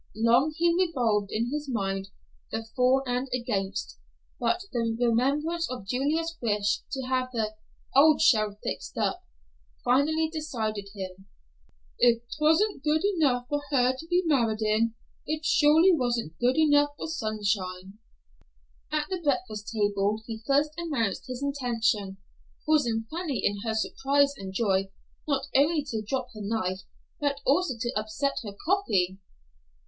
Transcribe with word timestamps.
Long 0.15 0.51
he 0.57 0.73
revolved 0.75 1.31
in 1.31 1.51
his 1.51 1.69
mind 1.69 2.07
the 2.49 2.65
for 2.75 3.07
and 3.07 3.29
against, 3.31 3.99
but 4.39 4.61
the 4.71 4.97
remembrance 4.99 5.69
of 5.69 5.85
Julia's 5.85 6.39
wish 6.41 6.79
to 6.93 7.03
have 7.03 7.29
the 7.31 7.53
"old 7.95 8.19
shell 8.19 8.57
fixed 8.63 8.97
up," 8.97 9.21
finally 9.85 10.27
decided 10.27 10.89
him. 10.95 11.27
"If 11.99 12.23
'twasn't 12.35 12.83
good 12.83 13.03
enough 13.15 13.45
for 13.47 13.61
her 13.69 13.93
to 13.95 14.07
be 14.07 14.23
married 14.25 14.63
in, 14.63 14.95
it 15.27 15.45
surely 15.45 15.91
wasn't 15.93 16.39
good 16.39 16.57
enough 16.57 16.89
for 16.97 17.05
Sunshine." 17.07 17.99
At 18.91 19.05
the 19.09 19.21
breakfast 19.23 19.71
table 19.71 20.19
he 20.25 20.41
first 20.47 20.71
announced 20.79 21.27
his 21.27 21.43
intention, 21.43 22.17
causing 22.65 23.05
Fanny 23.11 23.45
in 23.45 23.59
her 23.63 23.75
surprise 23.75 24.33
and 24.35 24.51
joy 24.51 24.89
not 25.27 25.45
only 25.55 25.83
to 25.91 26.01
drop 26.01 26.29
her 26.33 26.41
knife, 26.41 26.81
but 27.19 27.39
also 27.45 27.75
to 27.79 27.93
upset 27.95 28.37
her 28.43 28.55
coffee. 28.65 29.19